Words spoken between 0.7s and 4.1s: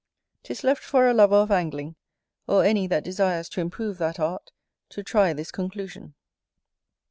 for a lover of angling, or any that desires to improve